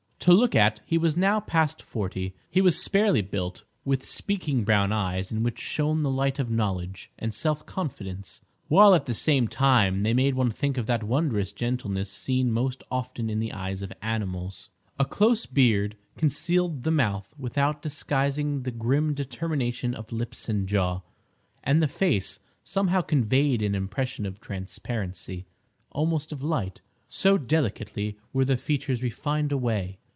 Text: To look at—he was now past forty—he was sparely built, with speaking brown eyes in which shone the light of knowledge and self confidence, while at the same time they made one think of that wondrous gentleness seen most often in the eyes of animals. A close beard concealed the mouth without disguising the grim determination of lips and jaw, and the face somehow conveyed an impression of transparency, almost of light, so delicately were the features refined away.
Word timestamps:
To 0.25 0.33
look 0.33 0.53
at—he 0.53 0.99
was 0.99 1.17
now 1.17 1.39
past 1.39 1.81
forty—he 1.81 2.61
was 2.61 2.79
sparely 2.79 3.23
built, 3.23 3.63
with 3.83 4.05
speaking 4.05 4.63
brown 4.63 4.91
eyes 4.91 5.31
in 5.31 5.41
which 5.41 5.57
shone 5.59 6.03
the 6.03 6.11
light 6.11 6.37
of 6.37 6.51
knowledge 6.51 7.09
and 7.17 7.33
self 7.33 7.65
confidence, 7.65 8.39
while 8.67 8.93
at 8.93 9.07
the 9.07 9.15
same 9.15 9.47
time 9.47 10.03
they 10.03 10.13
made 10.13 10.35
one 10.35 10.51
think 10.51 10.77
of 10.77 10.85
that 10.85 11.01
wondrous 11.01 11.51
gentleness 11.51 12.11
seen 12.11 12.51
most 12.51 12.83
often 12.91 13.31
in 13.31 13.39
the 13.39 13.51
eyes 13.51 13.81
of 13.81 13.91
animals. 13.99 14.69
A 14.99 15.05
close 15.05 15.47
beard 15.47 15.97
concealed 16.17 16.83
the 16.83 16.91
mouth 16.91 17.33
without 17.39 17.81
disguising 17.81 18.61
the 18.61 18.69
grim 18.69 19.15
determination 19.15 19.95
of 19.95 20.11
lips 20.11 20.47
and 20.47 20.67
jaw, 20.67 20.99
and 21.63 21.81
the 21.81 21.87
face 21.87 22.37
somehow 22.63 23.01
conveyed 23.01 23.63
an 23.63 23.73
impression 23.73 24.27
of 24.27 24.39
transparency, 24.39 25.47
almost 25.91 26.31
of 26.31 26.43
light, 26.43 26.79
so 27.09 27.39
delicately 27.39 28.19
were 28.31 28.45
the 28.45 28.55
features 28.55 29.01
refined 29.01 29.51
away. 29.51 29.97